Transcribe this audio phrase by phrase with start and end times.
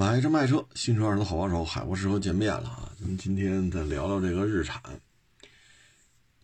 [0.00, 2.90] 买车卖车，新车二手的好帮手，海博士和见面了啊！
[2.98, 4.80] 咱们今天再聊聊这个日产，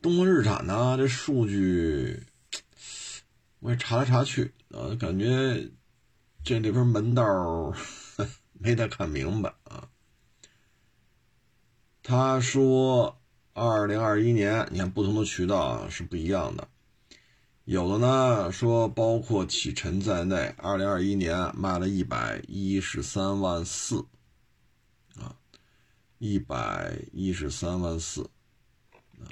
[0.02, 2.22] 东风日产呢，这数据
[3.60, 5.70] 我也查来查去啊，感觉
[6.44, 7.72] 这里边门道
[8.60, 9.88] 没太看明白啊。
[12.02, 13.18] 他说，
[13.54, 16.68] 二零二一年，你看不同的渠道是不一样的。
[17.66, 24.06] 有的呢说，包括启辰在内，二零二一年卖了一百一十三万四，
[25.16, 25.34] 啊，
[26.18, 28.22] 一百一十三万四，
[29.18, 29.26] 啊，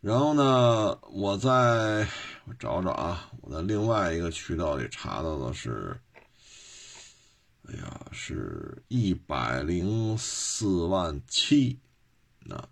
[0.00, 2.08] 然后呢，我在
[2.46, 5.96] 我找找啊，我在另外一个渠道里查到的是，
[7.68, 11.78] 哎呀，是一百零四万七，
[12.40, 12.68] 那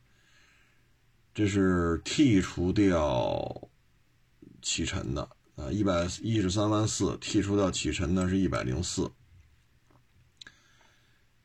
[1.33, 3.69] 这是剔除掉。
[4.75, 5.23] 启辰的
[5.55, 9.09] 啊，一百一十三万四，剔除掉启辰的是一百零四。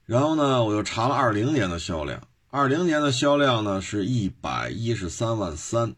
[0.03, 5.95] 然后呢，我又查了二零年的销量，二零年的销量呢是一百一十三万三。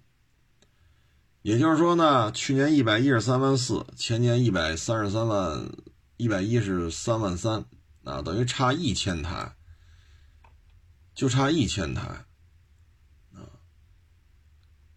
[1.42, 5.72] 也就是说呢，去年一百一十三万四，前年一百三十三万，
[6.18, 7.64] 一百一十三万三
[8.04, 9.56] 啊，等于差一千台，
[11.16, 12.26] 就差一千台。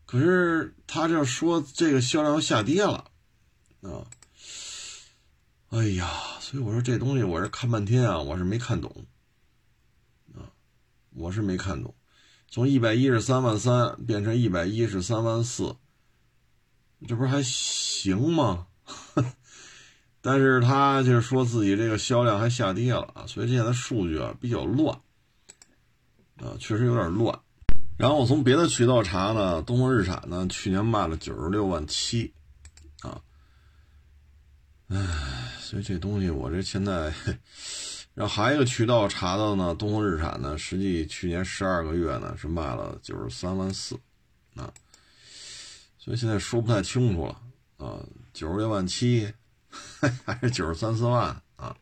[0.06, 3.10] 可是他这说这个销量下跌了，
[3.80, 4.06] 啊，
[5.70, 6.08] 哎呀，
[6.40, 9.06] 所以我说这东西我是看半天啊，我是没看懂，
[10.34, 10.52] 啊，
[11.10, 11.94] 我是没看懂，
[12.48, 15.74] 从一百一十三万三变成一百一十三万四，
[17.08, 18.66] 这不是还行吗？
[20.20, 25.00] 但是他就是说自己这个销量还下跌了啊，所以现在数据啊比较乱，
[26.36, 27.40] 啊，确实有点乱。
[27.96, 32.32] 然后我从别的渠道查呢，东风日产呢去年卖了九十六万七，
[33.02, 33.22] 啊，
[34.88, 34.98] 唉，
[35.60, 37.14] 所以这东西我这现在，
[38.14, 43.94] 然后还有一个渠道查到呢，东风日产呢实际去年十二个月呢是卖了九十三万四，
[44.56, 44.74] 啊，
[45.96, 47.40] 所以现在说不太清楚了
[47.76, 49.32] 啊，九十六万七
[50.26, 51.40] 还是九十三四万？
[51.54, 51.76] 啊，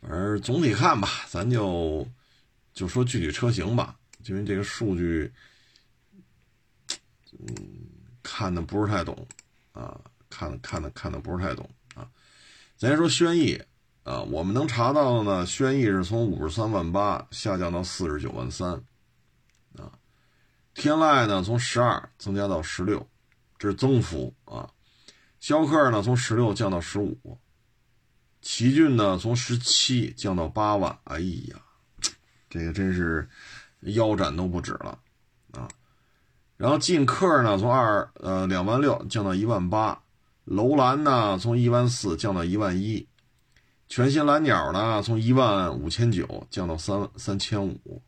[0.00, 2.08] 反正总体看吧，咱就
[2.74, 3.94] 就说具体车型吧。
[4.24, 5.32] 因为这个数据，
[7.38, 7.56] 嗯，
[8.22, 9.26] 看的不是太懂，
[9.72, 9.98] 啊，
[10.28, 12.06] 看看的看的不是太懂啊。
[12.76, 13.58] 咱先说轩逸
[14.02, 18.72] 啊，我们能查到的呢，轩逸是从五十三万八下降到四十九万三，
[19.76, 19.90] 啊，
[20.74, 23.08] 天籁呢从十二增加到十六，
[23.56, 24.68] 这是增幅啊。
[25.40, 27.38] 逍客呢从十六降到十五，
[28.42, 31.62] 奇骏呢从十七降到八万，哎呀，
[32.50, 33.26] 这个真是。
[33.80, 34.98] 腰斩都不止了，
[35.52, 35.68] 啊，
[36.56, 40.02] 然后劲客呢从二呃两万六降到一万八，
[40.44, 43.06] 楼兰呢从一万四降到一万一，
[43.86, 48.02] 全新蓝鸟呢从一万五千九降到三三千五，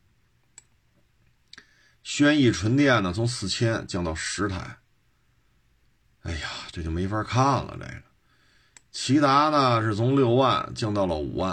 [2.03, 4.79] 轩逸纯电呢从四千降到十台，
[6.23, 8.03] 哎呀，这就没法看了这个，
[8.93, 11.53] 骐达呢是从六万降到了五万，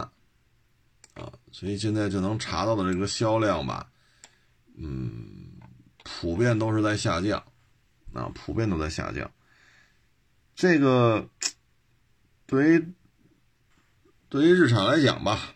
[1.14, 3.88] 啊，所以现在就能查到的这个销量吧。
[4.80, 5.60] 嗯，
[6.04, 7.44] 普遍都是在下降，
[8.14, 9.32] 啊，普遍都在下降。
[10.56, 11.28] 这个
[12.46, 12.94] 对于
[14.30, 15.56] 对于日产来讲吧，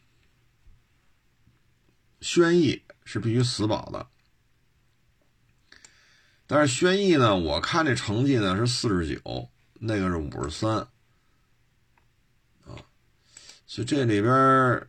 [2.20, 4.08] 轩逸是必须死保的。
[6.48, 10.78] 但是轩逸呢，我看这成绩呢是四十九，那个是五十三，
[12.66, 12.76] 啊，
[13.68, 14.88] 所以这里边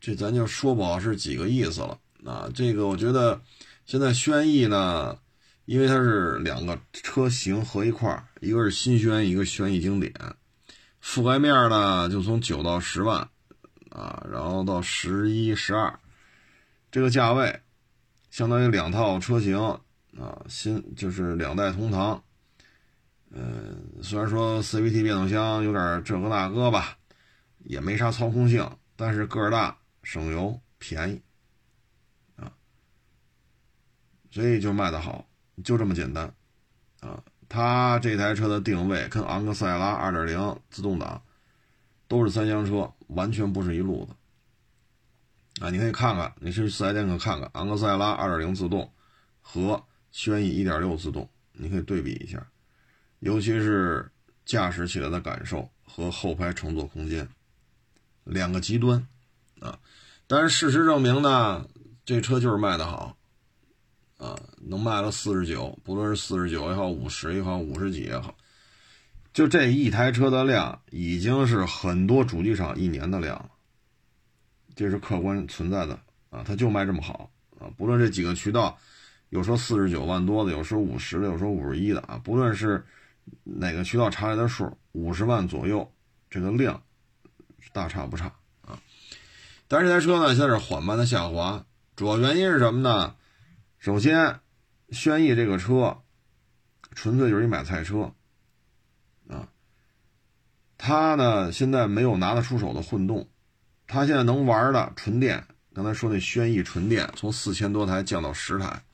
[0.00, 2.00] 这咱就说不好是几个意思了。
[2.24, 3.40] 啊，这个我觉得
[3.86, 5.18] 现在轩逸呢，
[5.64, 10.12] 因为它是两个车型合一块儿，一个是新轩，一个轩逸经典，
[11.02, 13.28] 覆盖面呢就从九到十万，
[13.90, 15.98] 啊，然后到十一、十二，
[16.90, 17.60] 这个价位
[18.30, 19.58] 相当于两套车型
[20.18, 22.22] 啊，新就是两代同堂，
[23.30, 26.98] 嗯，虽然说 CVT 变速箱有点这个那个吧，
[27.64, 31.22] 也没啥操控性，但是个儿大、省油、便宜。
[34.30, 35.26] 所以就卖得好，
[35.64, 36.32] 就这么简单，
[37.00, 41.20] 啊，它这台车的定位跟昂克赛拉2.0自动挡
[42.06, 48.92] 都是三厢车，完全不是一路子，啊，你可以看看，你去四 S 店可看看昂克赛拉2.0自动
[49.40, 52.46] 和轩逸1.6自动，你可以对比一下，
[53.18, 54.10] 尤其是
[54.44, 57.28] 驾驶起来的感受和后排乘坐空间，
[58.22, 59.04] 两个极端，
[59.60, 59.78] 啊，
[60.28, 61.66] 但是事实证明呢，
[62.04, 63.16] 这车就是卖得好。
[64.20, 68.36] 啊，能卖到四十九，不论是四十九也好，五十也好，五十几也好，
[69.32, 73.48] 就这一台车的量，已经是很多主机厂一年的量了，
[74.76, 77.72] 这是客观存在的啊，它就卖这么好啊。
[77.78, 78.78] 不论这几个渠道，
[79.30, 82.20] 有说四十九万多的，有说五十的，有说五十一的啊。
[82.22, 82.84] 不论是
[83.42, 85.90] 哪个渠道查来的数，五十万左右，
[86.28, 86.82] 这个量
[87.72, 88.26] 大差不差
[88.60, 88.78] 啊。
[89.66, 91.64] 但是这台车呢，现在是缓慢的下滑，
[91.96, 93.14] 主要原因是什么呢？
[93.80, 94.40] 首先，
[94.90, 96.02] 轩逸这个车
[96.94, 98.12] 纯粹就是一买菜车。
[99.26, 99.48] 啊，
[100.76, 103.26] 他呢现在没有拿得出手的混动，
[103.86, 108.84] 他现在能玩的纯电，刚才说那轩逸纯电从四千多台降到十台，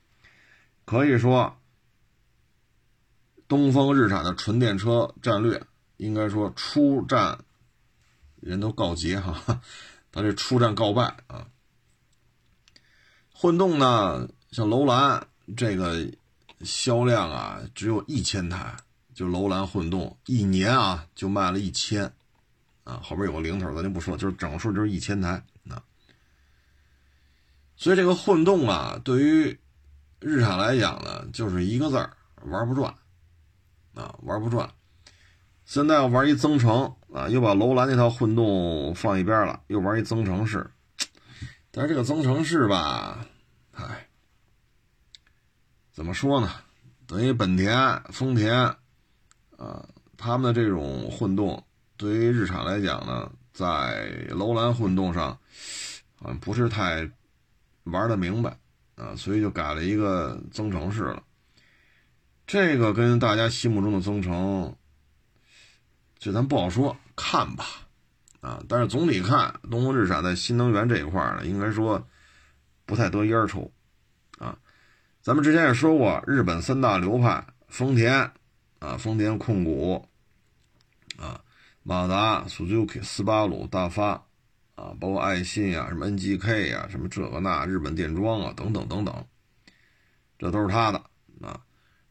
[0.85, 1.59] 可以说
[3.49, 5.61] 东风日产的纯电车战略
[5.97, 7.41] 应该说出战
[8.41, 9.61] 人都告捷哈，
[10.13, 11.49] 他这出战告败啊。
[13.33, 15.23] 混动呢，像楼兰
[15.55, 16.11] 这个
[16.63, 18.75] 销量啊只有一千台。
[19.13, 22.11] 就楼兰混动一年啊就卖了一千，
[22.85, 25.83] 啊后边有个零头咱就不说，就是整数就是一千台啊。
[27.77, 29.59] 所以这个混动啊，对于
[30.21, 32.11] 日产来讲呢，就是一个字儿
[32.45, 32.95] 玩不转，
[33.95, 34.71] 啊玩不转。
[35.67, 40.71] 现在要玩一增程啊，又把楼兰那套混动放一边了，又玩一增程式。
[41.71, 43.27] 但是这个增程式吧，
[43.73, 44.06] 哎，
[45.97, 46.53] 怎么说呢？
[47.07, 48.55] 等于本田、丰田。
[49.57, 49.89] 啊，
[50.19, 51.65] 他们的这种混动，
[51.97, 55.31] 对于日产来讲呢，在楼兰混动上，
[56.17, 57.11] 好像不是太
[57.85, 58.59] 玩的明白
[58.97, 61.23] 啊，所以就改了一个增程式了。
[62.47, 64.77] 这个跟大家心目中的增程，
[66.19, 67.65] 这咱不好说，看吧，
[68.43, 72.07] 啊，但是总体看，东风日产在新能源这一块呢，应该说
[72.85, 73.73] 不太得烟抽，
[75.27, 78.31] 咱们之前也说过，日本三大流派，丰田。
[78.79, 80.07] 啊，丰田控股，
[81.19, 81.41] 啊，
[81.83, 84.11] 马达、Suzuki、斯巴鲁、大发，
[84.77, 89.27] 啊，包括爱信啊，什么 NGK 呀，什么这个那，日本电装啊，等等等等，
[90.39, 91.03] 这都是他的
[91.41, 91.61] 啊。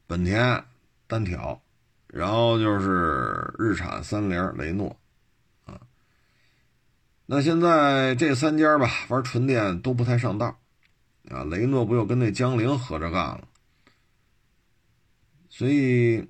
[0.06, 0.62] 本田
[1.06, 1.58] 单挑，
[2.08, 4.94] 然后就是日产、三菱、雷诺，
[5.64, 5.80] 啊，
[7.24, 10.58] 那现在这三家吧，玩纯电都不太上道，
[11.30, 13.48] 啊，雷诺不又跟那江铃合着干了，
[15.48, 16.28] 所以。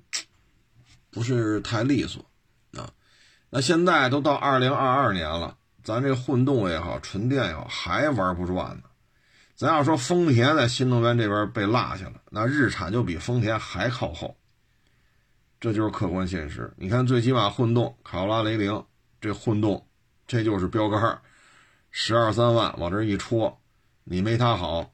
[1.09, 2.23] 不是太利索，
[2.73, 2.91] 啊，
[3.49, 8.83] 那现在都到二零二二年了，咱这混动也好，纯电也好，还玩不转呢。
[9.55, 14.37] 咱要说丰田在新能源这边被落下了，那日产就比丰田还靠后，
[15.59, 16.71] 这就是客观现实。
[16.77, 18.85] 你看，最起码混动卡罗拉、雷凌
[19.19, 19.87] 这混动，
[20.27, 21.19] 这就是标杆，
[21.89, 23.59] 十二三万往这一戳，
[24.09, 24.93] 你没它好，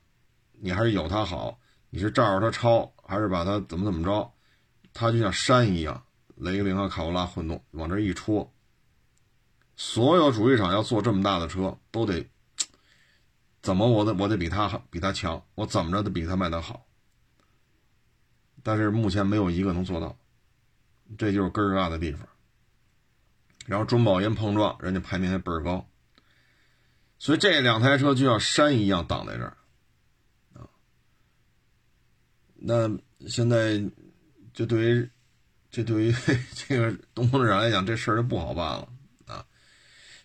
[0.54, 1.60] 你还是有它好，
[1.92, 4.34] 你是照着它抄，还是把它怎么怎么着，
[4.92, 6.04] 它就像山一样。
[6.36, 8.52] 雷凌和卡罗拉混动往这一戳，
[9.76, 12.28] 所有主机厂要做这么大的车，都得
[13.62, 16.88] 怎么我得我得比他比他强，我怎么着都比他卖的好。
[18.64, 20.18] 但是目前没有一个能做到，
[21.20, 22.28] 这就是根儿大的地方。
[23.68, 25.88] 然后中保研碰撞，人家排名还倍儿高，
[27.18, 29.58] 所以这两台车就像山一样挡在这儿
[30.54, 30.70] 啊。
[32.56, 32.90] 那
[33.28, 33.82] 现在
[34.54, 35.10] 就对于。
[35.76, 36.14] 这对于
[36.54, 38.88] 这个东风日产来讲，这事儿就不好办了
[39.26, 39.44] 啊！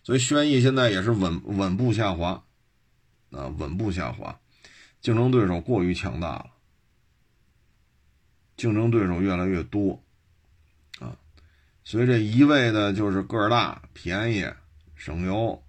[0.02, 2.44] 所以轩逸现在也是稳稳步下滑，
[3.30, 4.38] 啊，稳步下滑，
[5.00, 6.50] 竞争对手过于强大了，
[8.58, 10.04] 竞争对手越来越多，
[10.98, 11.16] 啊，
[11.82, 14.46] 所以这一味的就是个儿大、便宜、
[14.94, 15.64] 省油，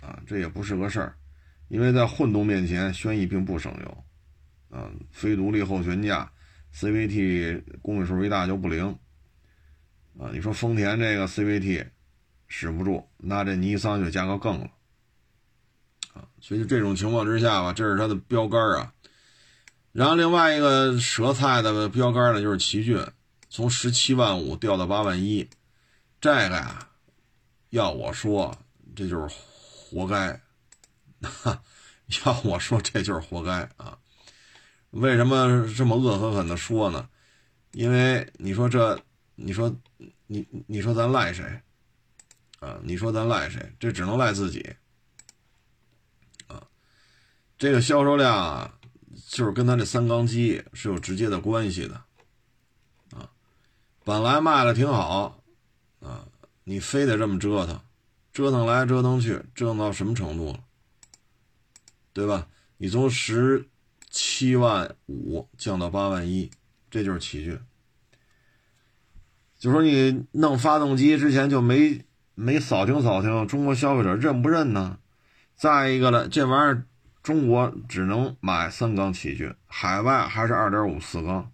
[0.00, 1.16] 啊，这也不是个事儿，
[1.68, 4.04] 因为在混动面前，轩逸并不省油，
[4.70, 6.30] 啊，非独立后悬架
[6.74, 8.98] ，CVT 公里数一大就不灵。
[10.18, 11.86] 啊，你说丰田这个 CVT
[12.48, 14.70] 使不住，那这尼桑就加个更了，
[16.12, 18.92] 啊，所以这种情况之下吧，这是它的标杆啊。
[19.92, 23.02] 然后另外一个舌菜的标杆呢，就是奇骏，
[23.48, 25.48] 从十七万五掉到八万一，
[26.20, 26.88] 这个呀，
[27.70, 28.56] 要我说
[28.94, 29.34] 这就是
[29.90, 30.40] 活该，
[32.24, 33.98] 要我说这就是活该啊。
[34.90, 37.08] 为什么这么恶狠狠地说呢？
[37.72, 39.02] 因为你说这。
[39.42, 39.74] 你说，
[40.26, 41.62] 你你说咱赖谁？
[42.58, 43.72] 啊，你说咱赖谁？
[43.80, 44.60] 这只能赖自己。
[46.46, 46.62] 啊，
[47.56, 48.78] 这个销售量啊，
[49.30, 51.94] 就是跟他这三缸机是有直接的关系的。
[53.16, 53.30] 啊，
[54.04, 55.42] 本来卖的挺好，
[56.00, 56.28] 啊，
[56.64, 57.80] 你非得这么折腾，
[58.32, 60.60] 折腾来折腾去，折腾到什么程度了？
[62.12, 62.48] 对吧？
[62.78, 63.68] 你从十
[64.08, 66.50] 七万五降到八万一，
[66.90, 67.60] 这就是奇骏。
[69.58, 74.98] 就说你弄发动机之前就没没扫听扫听，中国消费者认不认呢？
[75.54, 76.86] 再一个了，这玩意儿
[77.22, 81.52] 中国只能买三缸奇骏，海外还是二点五四缸。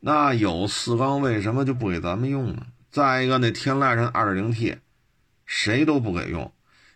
[0.00, 2.66] 那有四缸为什么就不给咱们用呢？
[2.90, 4.76] 再一个，那天籁上二点零 T，
[5.46, 6.52] 谁都不给用，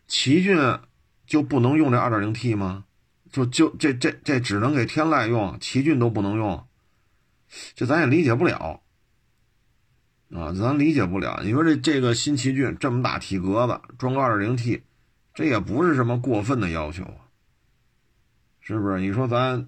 [0.07, 0.79] 奇骏
[1.27, 2.85] 就不能用这二点零 T 吗？
[3.31, 6.67] 就就这这这只能给天籁用，奇骏都不能用，
[7.75, 8.81] 这咱也理解不了。
[10.35, 11.41] 啊，咱理解不了。
[11.43, 14.83] 你说这这个新奇骏这么大体格子，装个 2.0T，
[15.33, 17.05] 这也不是什么过分的要求，
[18.61, 19.01] 是不是？
[19.01, 19.67] 你说咱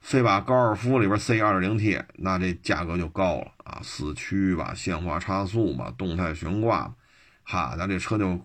[0.00, 6.94] 非把高尔夫里边塞 2.0T，那这价格就高了啊，四驱吧，限滑差速吧，动态悬挂，
[7.44, 8.40] 哈，咱这车就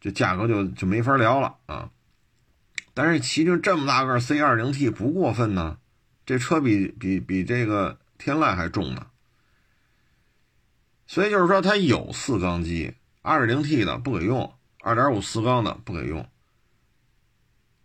[0.00, 1.90] 这价格就就没法聊了啊。
[2.94, 5.78] 但是奇骏这么大个 C20T 不过分呢，
[6.26, 9.06] 这车比比比这个天籁还重呢。
[11.06, 16.28] 所以就是说，它有四缸机，二点零 T 的不给用，二点五四缸的不给用。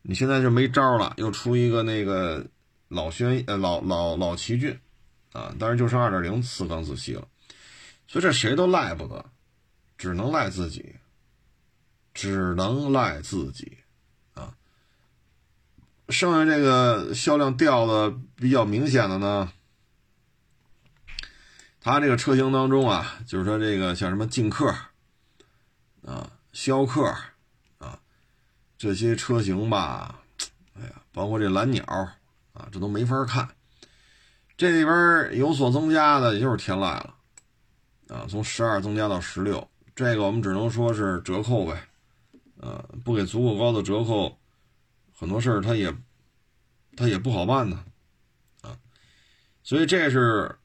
[0.04, 2.46] 你现在就没招了，又出一个那个
[2.88, 4.80] 老轩呃老老老奇骏，
[5.34, 7.28] 啊，但是就剩二点零四缸自吸了。
[8.08, 9.26] 所以这谁都赖不得，
[9.98, 10.96] 只能赖自己，
[12.14, 13.78] 只能赖自己
[14.34, 14.56] 啊。
[16.10, 19.52] 剩下这个销量掉的比较明显的呢。
[21.80, 24.76] 它这个车型当中啊，就是说这个像什么劲客
[26.04, 27.06] 啊、逍客
[27.78, 28.00] 啊
[28.76, 30.20] 这些车型吧，
[30.74, 31.86] 哎呀，包括这蓝鸟
[32.54, 33.48] 啊，这都没法看。
[34.58, 37.16] 这里边有所增加的，也就是天籁了
[38.08, 41.88] 啊，从十二增加到十六，这个我们只能说是折扣呗，
[42.58, 44.38] 呃，不给足够高的折扣，
[45.14, 45.96] 很多事儿它也
[46.96, 47.84] 它也不好办呢，
[48.62, 48.78] 啊，
[49.64, 50.56] 所以这是。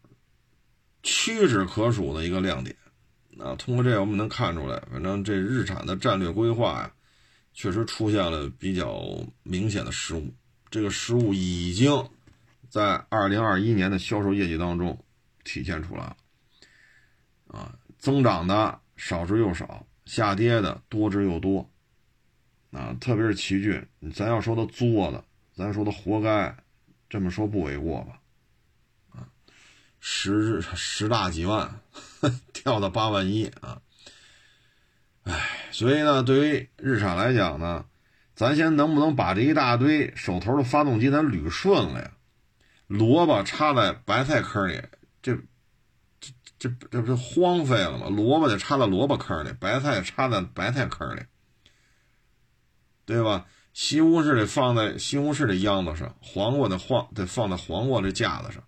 [1.02, 2.76] 屈指可数的一个亮点，
[3.38, 6.92] 啊，通过这个我们能看出来，反正这日产的战略规划呀，
[7.54, 9.02] 确实出现了比较
[9.42, 10.30] 明显的失误。
[10.70, 11.90] 这个失误已经
[12.68, 15.02] 在二零二一年的销售业绩当中
[15.42, 16.16] 体现出来了，
[17.46, 21.70] 啊，增长的少之又少，下跌的多之又多，
[22.70, 25.24] 啊，特别是奇骏，咱要说它作的，
[25.56, 26.54] 咱说它活该，
[27.08, 28.20] 这么说不为过吧？
[29.12, 29.26] 啊
[30.00, 31.80] 十十大几万，
[32.52, 33.80] 掉到八万一啊！
[35.22, 37.86] 哎，所以呢，对于日产来讲呢，
[38.34, 42.10] 咱先能不能把这一大堆手头的发动机咱捋顺了呀？
[42.86, 44.82] 萝卜插在白菜坑里，
[45.22, 45.38] 这
[46.60, 48.08] 这这不是荒废了吗？
[48.08, 51.22] 萝卜得插在萝卜坑里，白菜插在白菜坑里，
[53.04, 53.46] 对吧？
[53.72, 58.62] 西红柿得放在西红柿的秧子上，黄瓜得放得放在黄瓜的架子上。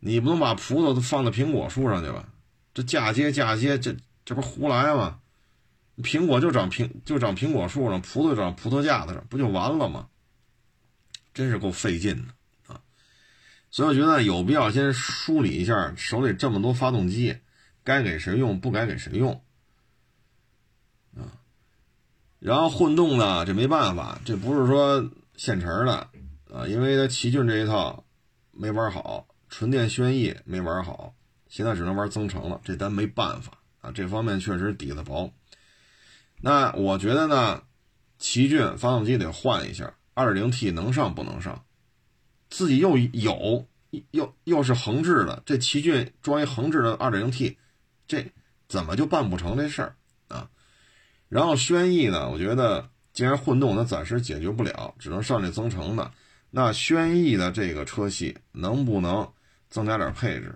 [0.00, 2.28] 你不能把葡萄都放在苹果树上去吧？
[2.72, 5.20] 这嫁接嫁接，这这不胡来吗？
[5.98, 10.08] 苹果就长苹就长苹果树上，葡萄长葡萄架子上，不就完了吗？
[11.34, 12.32] 真是够费劲的！
[13.72, 17.38] 所以我觉得有必要先梳理一下手里这么多发动机，
[17.82, 19.42] 该给谁用，不该给谁用
[21.16, 21.42] 啊。
[22.38, 26.08] 然后混动呢，这没办法，这不是说现成的
[26.52, 28.04] 啊，因为它奇骏这一套
[28.52, 29.26] 没玩好。
[29.48, 31.14] 纯电轩逸没玩好，
[31.46, 35.30] 现在只能玩增程了，这单没办法啊，这方面确实底子薄。
[36.40, 37.62] 那我觉得呢，
[38.18, 41.64] 奇骏发动机得换一下，2.0T 能上不能上？
[42.52, 43.66] 自己又有
[44.10, 47.56] 又又是横置的，这奇骏装一横置的 2.0T，
[48.06, 48.30] 这
[48.68, 49.96] 怎么就办不成这事儿
[50.28, 50.48] 啊？
[51.28, 56.12] 然后轩逸呢，我觉得既然混动它暂时解决不了，只能上这增程的，
[56.50, 59.32] 那轩逸的这个车系能不能？
[59.70, 60.54] 增加点配置，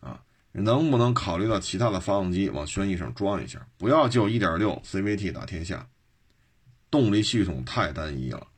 [0.00, 0.20] 啊，
[0.52, 3.66] 能不能考虑到其他的发动机往轩逸上装一下？
[3.78, 5.88] 不要就1.6 CVT 打天下，
[6.90, 8.48] 动力系统太单一了。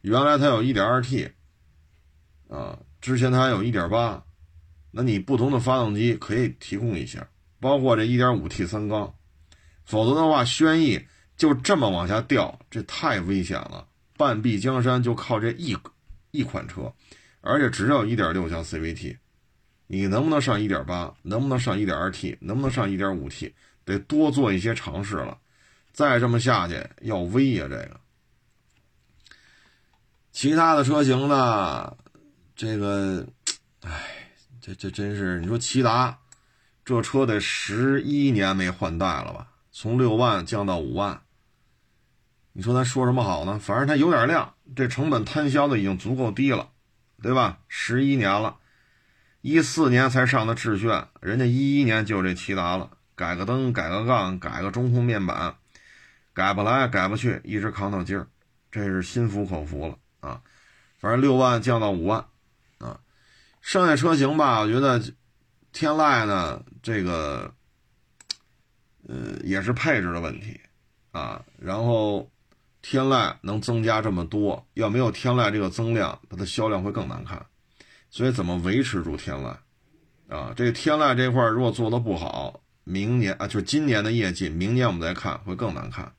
[0.00, 1.30] 原来它有 1.2T，
[2.52, 4.22] 啊，之前它还有一点八
[4.90, 7.26] 那你不同的发动机可以提供一下，
[7.58, 9.14] 包括这 1.5T 三缸，
[9.86, 11.02] 否则的话，轩逸
[11.34, 13.88] 就这么往下掉，这太危险了。
[14.18, 15.74] 半壁江山就靠这一
[16.30, 16.92] 一款车。
[17.40, 19.16] 而且只有一点六加 CVT，
[19.86, 21.12] 你能不能上一点八？
[21.22, 22.36] 能不能上一点二 T？
[22.40, 23.54] 能不能上一点五 T？
[23.84, 25.38] 得多做一些尝试了。
[25.92, 27.62] 再这么下去要危呀！
[27.62, 28.00] 这个，
[30.30, 31.96] 其他的车型呢？
[32.54, 33.26] 这个，
[33.82, 33.90] 哎，
[34.60, 36.18] 这这真是你说骐达，
[36.84, 39.48] 这车得十一年没换代了吧？
[39.70, 41.22] 从六万降到五万，
[42.52, 43.58] 你说咱说什么好呢？
[43.58, 46.68] 反正它有点量，这成本摊销的已经足够低了。
[47.22, 47.60] 对吧？
[47.68, 48.56] 十一年了，
[49.42, 55.54] 一四年才上的致炫，人家一一年就这骐达了，改个灯，改个杠，改个中控面板，
[56.34, 58.26] 改不来，改不去，一直扛到今儿，
[58.72, 60.40] 这是心服口服了啊。
[60.98, 62.26] 反正六万降到五万，
[63.62, 65.00] 剩下车型吧，我觉得
[65.72, 67.50] 天籁呢，这个
[69.08, 70.60] 呃也是配置的问题
[71.12, 71.42] 啊。
[71.58, 72.30] 然后
[72.82, 77.46] 天籁能增加这么多，要没有天籁这个增量，它的销量会更难看。
[78.10, 79.56] 所以怎么维持住天籁
[80.28, 80.52] 啊？
[80.54, 86.12] 这个天籁这块如果做的不好，明年啊，就是今年的业绩，明年我们再看会更难看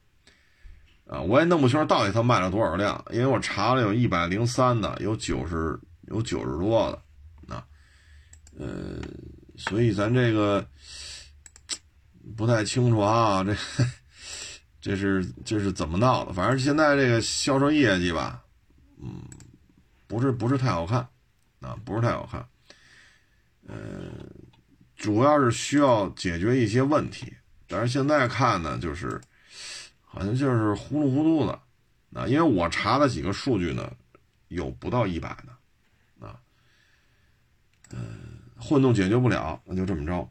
[1.06, 1.20] 啊！
[1.20, 7.03] 我也弄不清到底它卖了多少辆，因为我查了有一百零三的，有九十，有九十多的，
[8.58, 9.02] 呃，
[9.58, 10.68] 所以咱这个
[12.36, 13.56] 不太清楚啊，这
[14.82, 16.34] 这是这是怎么闹的？
[16.34, 18.44] 反正现在这个销售业绩吧，
[19.02, 19.24] 嗯，
[20.08, 21.08] 不是不是太好看。
[21.64, 22.46] 啊，不是太好看，
[23.66, 24.12] 呃，
[24.98, 27.34] 主要是需要解决一些问题，
[27.68, 29.22] 但是现在看呢，就是
[30.02, 31.54] 好像就是糊里糊涂的，
[32.20, 33.90] 啊，因为我查了几个数据呢，
[34.50, 36.38] 有不到一百的，啊，
[37.92, 38.33] 嗯，
[38.64, 40.30] 混动解决不了，那就这么着，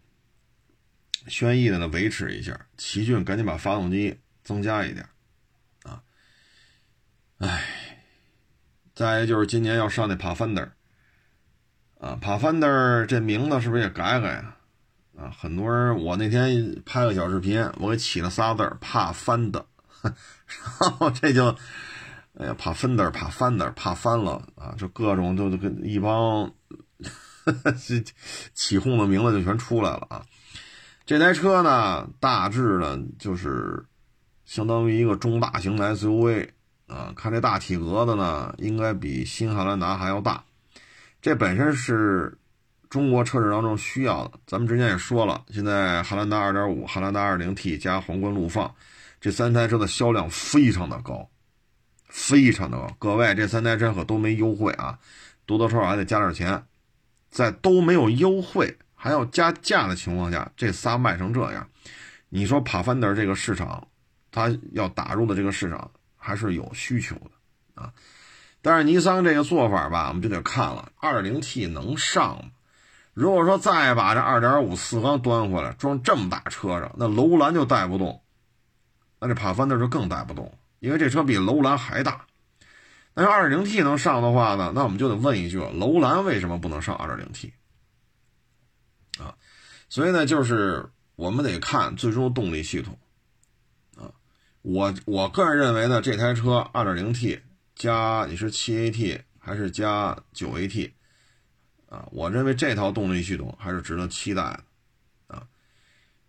[1.29, 5.07] 轩逸的呢维持一下，奇骏赶紧把发动机增加一点，
[5.83, 6.03] 啊，
[7.39, 7.65] 哎，
[8.95, 10.69] 再就是今年要上那帕芬德。
[12.01, 14.57] 啊，帕凡德这名字是不是也改改呀？
[15.17, 19.65] 啊，很多人，我那天拍个小视频，我给起了仨字儿“帕翻的”，
[20.03, 21.47] 然后这就，
[22.35, 24.75] 哎呀，帕芬德，帕翻的，怕翻了啊！
[24.77, 26.53] 就各种都都跟一帮
[27.79, 28.05] 起
[28.55, 30.25] 起哄的名字就全出来了啊！
[31.05, 33.85] 这台车呢，大致呢就是
[34.45, 36.49] 相当于一个中大型的 SUV
[36.87, 40.43] 啊，看这大体格子呢，应该比新汉兰达还要大。
[41.21, 42.37] 这本身是
[42.89, 44.39] 中国车市当中需要的。
[44.47, 48.73] 咱们之前也说了，现在汉兰达2.5、汉兰达 2.0T 加皇冠陆放
[49.21, 51.29] 这三台车的销量非常的高，
[52.09, 52.89] 非常的高。
[52.99, 54.99] 各位，这三台车可都没优惠啊，
[55.47, 56.63] 多多少少还得加点钱。
[57.33, 61.67] 在都没有优惠还要加价的情况下，这仨卖成这样，
[62.29, 63.89] 你说帕凡德这个市场，
[64.31, 67.93] 它要打入的这个市场还是有需求的啊。
[68.61, 72.51] 但是尼桑这个做法吧，我们就得看了，2.0T 能上吗？
[73.15, 78.23] 如果说再把这2.5四缸端回来装这么大车上，那楼兰就带不动，
[79.19, 82.27] 那这帕凡德就更带不动，因为这车比楼兰还大。
[83.15, 87.53] 那要 2.0T 能上的话呢，那我们就得问一句：楼兰为什么不能上 2.0T？
[89.23, 89.35] 啊，
[89.89, 92.99] 所以呢，就是我们得看最终动力系统。
[93.97, 94.13] 啊，
[94.63, 97.41] 我我个人认为呢，这台车 2.0T。
[97.75, 100.93] 加你是七 AT 还是加九 AT
[101.89, 102.07] 啊？
[102.13, 105.43] 我认为这套动力系统还是值得期待的啊。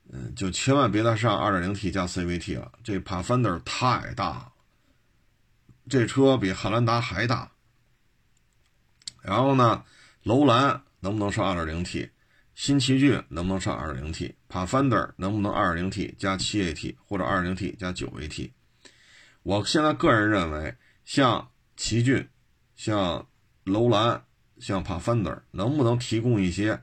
[0.10, 4.53] 嗯，就千万别再上 2.0T 加 CVT 了，这帕凡德太大了，
[5.90, 7.52] 这车比汉兰达还大。
[9.22, 9.84] 然后呢，
[10.24, 12.10] 楼兰能不能上 2.0T？
[12.56, 14.34] 新奇骏能不能上 2.0T？
[14.48, 18.52] 帕凡德能不能 2.0T 加七 AT 或者 2.0T 加九 AT？
[19.44, 20.76] 我现在个人认为。
[21.06, 22.30] 像奇骏、
[22.78, 23.28] 像
[23.66, 24.24] 楼兰、
[24.58, 26.82] 像帕凡德，能不能提供一些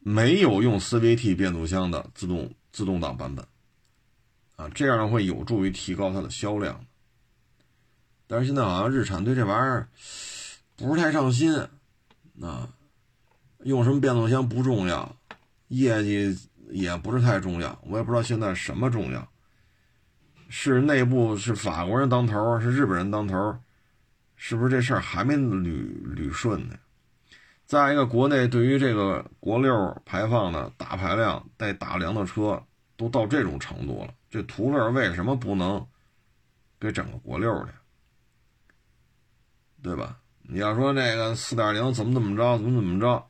[0.00, 3.42] 没有用 CVT 变速箱的自动自动挡版本？
[4.56, 6.84] 啊，这样呢会有助于提高它的销量。
[8.30, 9.88] 但是现在好像日产对这玩意儿
[10.76, 11.52] 不是太上心，
[12.40, 12.68] 啊，
[13.64, 15.16] 用什么变速箱不重要，
[15.66, 16.38] 业绩
[16.68, 19.28] 也不是太重要，我也不知道现在什么重要。
[20.48, 23.58] 是内部是法国人当头，是日本人当头，
[24.36, 26.76] 是不是这事儿还没捋捋顺呢？
[27.66, 32.62] 再一个，国内对于这个国六排放的大排量带大梁的车
[32.96, 35.84] 都到这种程度了，这途乐为什么不能
[36.78, 37.74] 给整个国六的？
[39.82, 40.18] 对吧？
[40.42, 43.26] 你要说那个四点零怎么怎么着，怎么怎么着，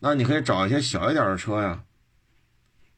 [0.00, 1.84] 那你可以找一些小一点的车呀，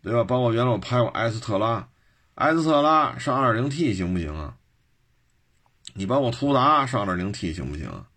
[0.03, 0.25] 对吧？
[0.25, 1.89] 包括原来我拍过埃斯特拉。
[2.37, 4.57] 埃斯特拉上 2.0T 行不行啊？
[5.95, 8.09] 你把我途达上 2.0T 行不行啊？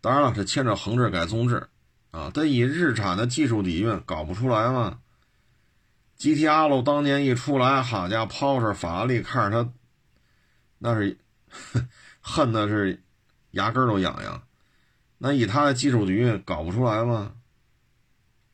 [0.00, 1.68] 当然了，这牵扯横置改纵置
[2.10, 2.30] 啊。
[2.30, 5.00] 得以日产的技术底蕴搞不出来吗
[6.18, 9.70] ？GTR 当年一出来，好家伙，抛出法拉利看着它，
[10.78, 11.18] 那是
[12.20, 13.02] 恨的是
[13.52, 14.42] 牙根都痒痒。
[15.18, 17.34] 那以他的技术底蕴搞不出来吗？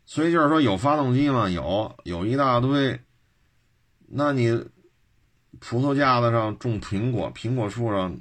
[0.05, 1.49] 所以就是说，有发动机吗？
[1.49, 3.01] 有，有一大堆。
[4.09, 4.65] 那你
[5.59, 8.17] 葡萄架子上种苹果，苹果树上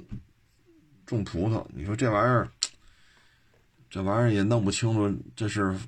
[1.04, 2.48] 种葡萄，你说这玩意儿，
[3.88, 5.78] 这玩意儿也弄不清楚，这是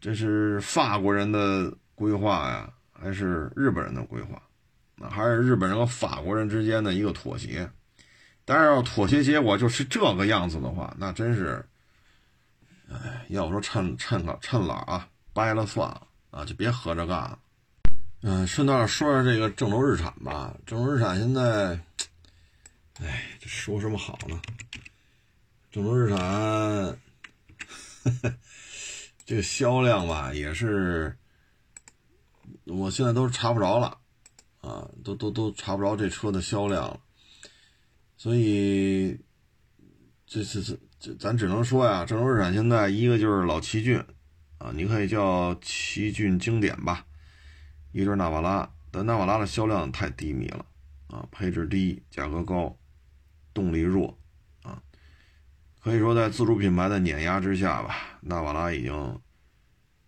[0.00, 4.42] 这是法国人的规划呀，还是日本人的规划？
[4.96, 7.70] 那还是日本人和法国人之间的一个妥协。
[8.44, 11.64] 但是要妥协结果就是这个样子的话，那真是，
[12.90, 17.38] 哎，要不说趁趁个趁老啊，掰了算了啊，就别合着干了。
[18.20, 20.54] 嗯，顺道说说这个郑州日产吧。
[20.66, 21.80] 郑州日产现在，
[23.00, 24.40] 哎，这说什么好呢？
[25.70, 26.98] 郑州日产
[29.24, 31.16] 这个销量吧，也是，
[32.64, 33.98] 我现在都查不着了，
[34.60, 37.00] 啊，都都都查不着这车的销量了。
[38.24, 39.20] 所以，
[40.24, 44.02] 这这这这，咱只能说呀，郑州日产现在一个就是老奇骏，
[44.56, 47.04] 啊，你可以叫奇骏经典吧。
[47.92, 50.64] 一个纳瓦拉，但纳瓦拉的销量太低迷了
[51.08, 52.74] 啊，配置低，价格高，
[53.52, 54.18] 动力弱
[54.62, 54.80] 啊，
[55.82, 59.20] 可以说在自主品牌的碾压之下吧，纳瓦拉已经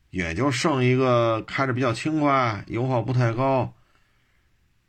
[0.09, 3.75] 也就剩一个开着比较轻快，油耗不太高，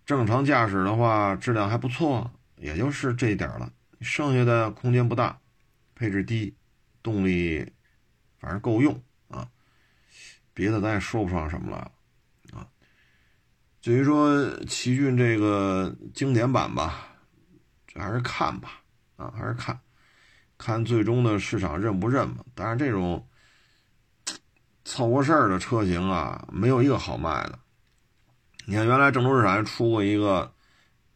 [0.05, 5.39] 正常驾驶的话质量还不错，也就是这一点了，剩下的空间不大，
[5.95, 6.55] 配置低，
[7.01, 7.71] 动力
[8.39, 9.47] 反正够用啊，
[10.53, 11.91] 别的咱也说不上什么了
[12.51, 12.67] 啊。
[13.81, 17.07] 至于说奇骏这个经典版吧，
[17.87, 18.81] 这还是看吧，
[19.15, 19.79] 啊，还是看，
[20.57, 22.43] 看最终的市场认不认吧。
[22.53, 23.27] 但是这种
[24.83, 27.59] 凑合事儿的车型啊，没有一个好卖的。
[28.65, 30.53] 你看，原来郑州日产还出过一个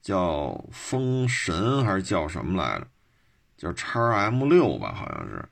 [0.01, 2.87] 叫风神还是叫什么来着？
[3.57, 5.47] 叫叉 M 六吧，好像是，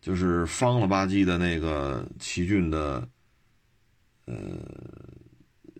[0.00, 3.08] 就是方了吧唧的那个奇骏的，
[4.26, 4.34] 呃。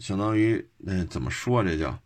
[0.00, 1.98] 相当于那怎么说这叫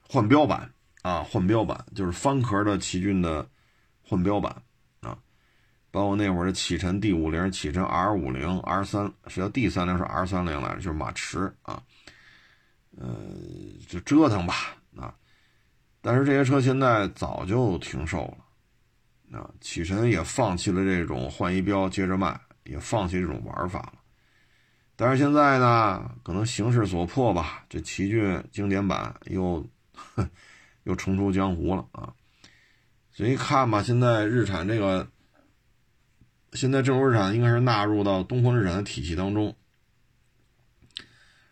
[0.00, 1.22] 换标版啊？
[1.22, 3.46] 换标版就是方壳的奇骏的
[4.00, 4.50] 换标版
[5.00, 5.18] 啊，
[5.90, 11.82] 包括那会儿的启辰 D 五零、启辰 R 五零、R 三是叫 D 三零是 R 三零来着，就是马驰啊，
[13.00, 13.08] 呃，
[13.88, 15.14] 就折腾吧啊。
[16.00, 18.22] 但是这些车现在早就停售
[19.30, 23.94] 了啊，启辰也放弃了这种换一标接着卖，也放弃这种玩法了。
[24.96, 29.66] 但是现在呢，可能形势所迫吧，这奇骏经典版又
[30.84, 32.12] 又重出江湖了啊！
[33.10, 35.08] 所以看吧，现在日产这个，
[36.52, 39.56] 现在郑州日产应该是纳入到东风日产的体系当中。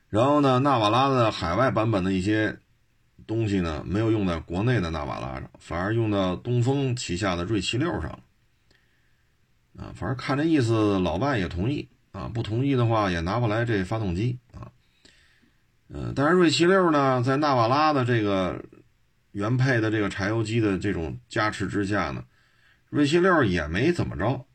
[0.09, 2.59] 然后呢，纳瓦拉的海外版本的一些
[3.27, 8.19] 东西呢，没有用在国内的纳瓦拉上，反而用到东风旗下的锐七六上。
[9.77, 11.89] 啊，反正看这意思，老外也同意。
[12.11, 14.73] 啊，不同意的话也拿不来这发动机啊。
[15.89, 18.65] 嗯，但是锐七六呢，在纳瓦拉的这个
[19.31, 22.25] 原配的这个柴油机的这种加持之下呢，
[22.89, 24.47] 锐七六也没怎么着。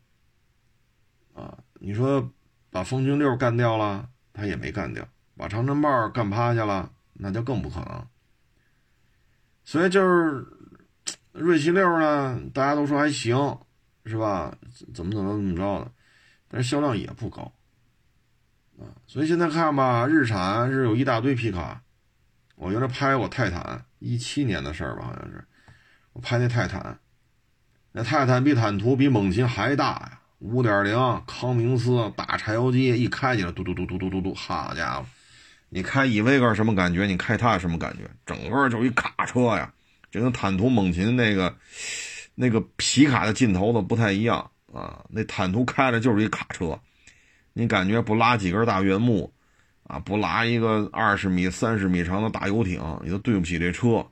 [1.33, 2.29] 啊，你说
[2.69, 5.05] 把风骏六干掉了，它也没干掉；
[5.43, 8.07] 把长城豹干趴下了，那就更不可能。
[9.65, 10.47] 所以就是
[11.33, 13.35] 瑞奇六呢，大家都说还行，
[14.05, 14.57] 是吧？
[14.95, 15.91] 怎么怎么怎么着的。
[16.47, 17.41] 但是销量也不高，
[18.79, 21.81] 啊，所以现在看吧，日产是有一大堆皮卡。
[22.55, 25.43] 我原来拍过泰坦，一七年的事儿吧，好像是，
[26.13, 26.97] 我拍那泰坦，
[27.91, 30.95] 那泰坦比坦途比猛禽还大呀，五点零
[31.27, 35.05] 康明斯大柴油机一开起来，嘟嘟嘟嘟嘟嘟嘟，好家伙，
[35.73, 37.05] 你开依维柯什么感觉？
[37.05, 38.09] 你开它什么感觉？
[38.25, 39.73] 整个就一卡车呀，
[40.11, 41.55] 这跟坦途猛禽那个
[42.35, 44.51] 那个皮卡的劲头子不太一样。
[44.71, 46.79] 啊，那坦途开的就是一卡车，
[47.53, 49.31] 你感觉不拉几根大原木，
[49.83, 54.05] 啊，不拉一个二十米、三十米长的大游艇，你都对不起这车。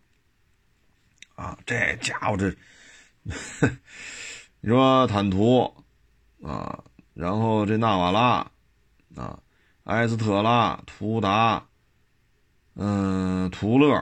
[1.33, 2.53] 啊，这家伙这，
[4.61, 5.63] 你说坦途，
[6.43, 6.83] 啊，
[7.15, 8.51] 然后这纳瓦拉，
[9.15, 9.39] 啊，
[9.83, 11.67] 埃斯特拉、途达，
[12.75, 13.95] 嗯，途乐，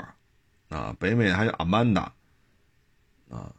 [0.69, 2.13] 啊，北美还有阿曼达，
[3.29, 3.53] 啊，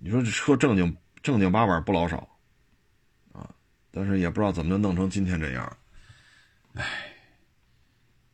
[0.00, 0.96] 你说这车正经。
[1.22, 2.38] 正经八百不老少，
[3.32, 3.50] 啊，
[3.90, 5.76] 但是也不知道怎么就弄成今天这样，
[6.74, 6.84] 哎，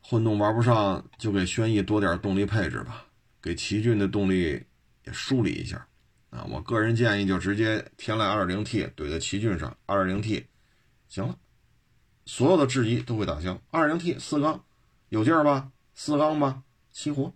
[0.03, 3.07] 混动玩不上，就给轩逸多点动力配置吧，
[3.40, 4.62] 给奇骏的动力
[5.07, 5.87] 也梳理一下，
[6.29, 10.44] 啊，我个人建议就直接天籁 2.0T 怼在奇骏上，2.0T，
[11.09, 11.38] 行了，
[12.24, 14.62] 所有的质疑都会打消，2.0T 四缸
[15.08, 15.70] 有劲儿吧？
[15.94, 16.62] 四缸吧？
[16.92, 17.32] 齐活，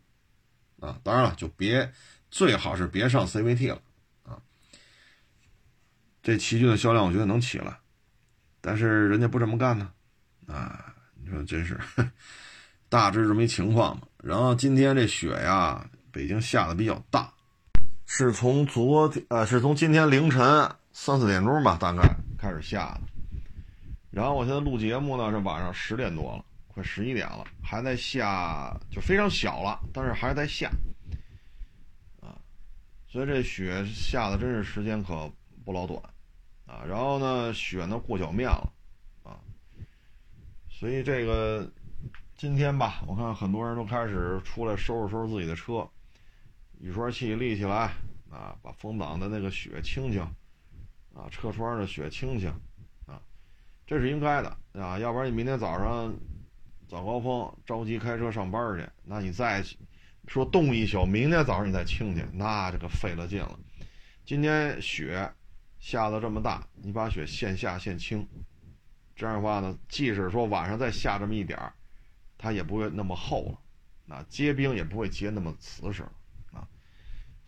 [0.80, 1.92] 啊，当然了，就别
[2.30, 3.80] 最好是别上 CVT 了
[4.22, 4.38] 啊。
[6.22, 7.78] 这奇骏的销量我觉得能起来，
[8.60, 9.90] 但是人家不这么干呢，
[10.46, 11.78] 啊，你说真是，
[12.88, 14.06] 大致这么一情况嘛。
[14.22, 17.32] 然后今天这雪呀，北京下的比较大，
[18.06, 22.02] 是从昨天呃，是从今天凌晨三四点钟吧，大概
[22.38, 23.15] 开始下的。
[24.16, 30.70] 然后我现在录节目呢，是晚上十点多了，快十一点了，还在下，就非常小了，但是还在下。
[32.22, 32.32] 啊，
[33.06, 35.30] 所以这雪下的真是时间可
[35.66, 36.02] 不老短
[36.64, 36.82] 啊。
[36.88, 38.72] 然后呢，雪呢过脚面了
[39.22, 39.36] 啊，
[40.70, 41.70] 所以这个
[42.38, 45.86] 今天吧，我看很多人都开始出来收拾收拾自己的车。
[46.80, 47.92] 雨刷器立起来
[48.30, 50.22] 啊，把风挡的那个雪清清
[51.12, 52.50] 啊，车窗的雪清清，
[53.86, 56.12] 这是应该的啊，要不然你明天早上
[56.88, 59.64] 早高峰着急开车上班去，那你再
[60.26, 63.58] 说冻一宿，明天早上你再清去，那这个费了劲了。
[64.24, 65.32] 今天雪
[65.78, 68.26] 下的这么大，你把雪现下现清，
[69.14, 71.72] 这样的话呢，即使说晚上再下这么一点儿，
[72.36, 73.58] 它也不会那么厚了，
[74.04, 76.02] 那结冰也不会结那么瓷实
[76.52, 76.66] 啊。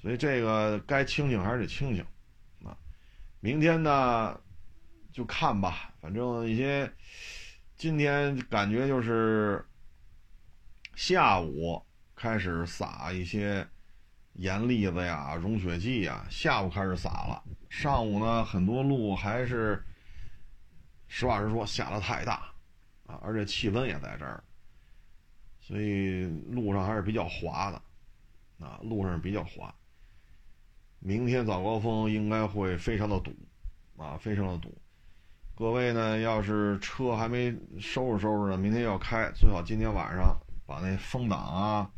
[0.00, 2.04] 所以这个该清清还是得清清，
[2.64, 2.78] 啊，
[3.40, 4.40] 明天呢
[5.12, 6.90] 就看吧，反正一些
[7.76, 9.64] 今天感觉就是
[10.94, 11.82] 下午
[12.14, 13.66] 开始撒一些
[14.34, 17.42] 盐粒子呀、融雪剂呀，下午开始撒了。
[17.68, 19.82] 上午呢，很多路还是
[21.08, 22.52] 实话实说下的太大
[23.06, 24.42] 啊，而且气温也在这儿，
[25.60, 29.74] 所以路上还是比较滑的，啊，路上比较滑。
[31.00, 33.34] 明天早高峰应该会非常的堵，
[33.96, 34.76] 啊，非常的堵。
[35.58, 41.90] 各位呢，要是车还没收拾收拾呢，明天要开，最好今天晚上把那风挡啊、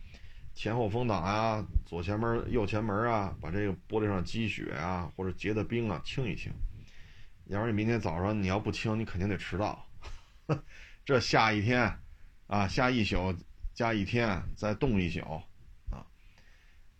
[0.54, 6.50] 前后风挡啊、左前门、右前门啊，把这个玻璃上积雪啊或者结的冰啊清一清。
[7.48, 9.86] 要不然你明天早上你要不清，你肯定得迟到。
[11.04, 11.98] 这下一天，
[12.46, 13.34] 啊，下一宿
[13.74, 15.20] 加一天，再冻一宿，
[15.90, 16.00] 啊，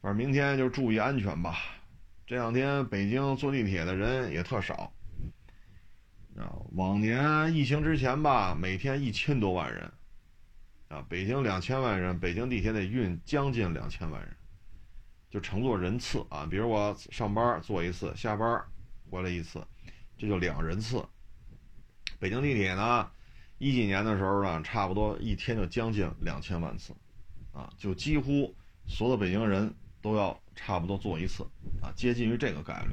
[0.03, 1.57] 反正明天就注意安全吧。
[2.27, 4.93] 这两天北京坐地铁的人也特少，
[6.37, 9.93] 啊，往年疫情之前吧，每天一千多万人，
[10.89, 14.37] 啊，北京两千万人，北京地铁得运将近两千万人，
[15.31, 18.63] 就乘坐人次啊，比如我上班坐一次，下班
[19.11, 19.67] 回来一次，
[20.17, 21.05] 这就两人次。
[22.19, 23.11] 北京地铁呢，
[23.59, 26.95] 一几年的时候呢，差不多一天就将近两千万次，
[27.53, 28.55] 啊，就几乎
[28.87, 30.41] 所有北京人都要。
[30.57, 31.43] 差不多坐一次，
[31.81, 32.91] 啊，接近于这个概率。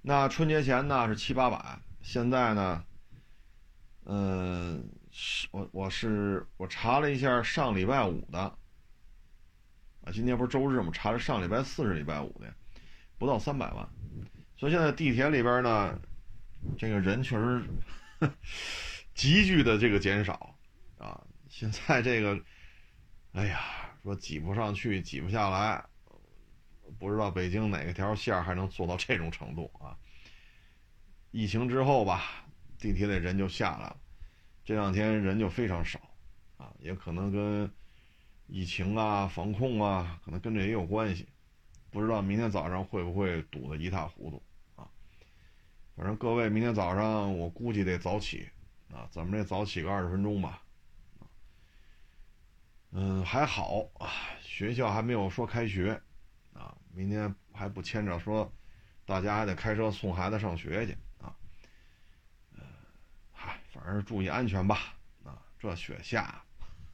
[0.00, 2.84] 那春节前呢是七八百，现在呢，
[4.04, 10.90] 嗯，是我我是我查了一下上礼拜五的，啊，今天不是周日吗？
[10.92, 12.52] 查了上礼拜四是礼拜五的，
[13.18, 13.88] 不到三百万。
[14.56, 15.98] 所以现在地铁里边呢，
[16.76, 17.62] 这个人确实
[19.14, 20.56] 急剧的这个减少，
[20.98, 22.38] 啊，现在这个，
[23.32, 23.60] 哎呀，
[24.02, 25.84] 说挤不上去，挤不下来。
[26.98, 29.96] 不知道北京哪个条线还能做到这种程度啊？
[31.32, 32.44] 疫情之后吧，
[32.78, 33.96] 地铁里人就下来了，
[34.64, 35.98] 这两天人就非常少，
[36.58, 37.70] 啊，也可能跟
[38.46, 41.26] 疫情啊、防控啊，可能跟这也有关系。
[41.90, 44.42] 不知道明天早上会不会堵得一塌糊涂
[44.76, 44.86] 啊？
[45.96, 48.48] 反正各位明天早上我估计得早起
[48.92, 50.62] 啊，咱们这早起个二十分钟吧。
[52.90, 54.10] 嗯，还好啊，
[54.42, 55.98] 学校还没有说开学。
[56.52, 58.52] 啊明天还不牵着说，
[59.06, 60.94] 大家还得开车送孩子上学去。
[63.82, 64.94] 嗨，反正注意安全吧。
[65.24, 66.40] 啊，这雪下，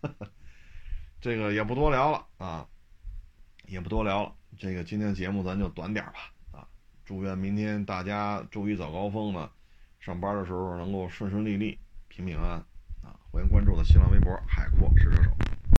[1.20, 2.66] 这个也不多聊了啊，
[3.66, 4.34] 也不多聊了。
[4.58, 6.32] 这个今天节目咱就短点吧。
[6.52, 6.66] 啊，
[7.04, 9.50] 祝愿明天大家周一早高峰呢，
[10.00, 12.58] 上班的时候能够顺顺利利、平平安安。
[13.02, 15.30] 啊，欢迎关注我的新浪微博“海阔试车手”。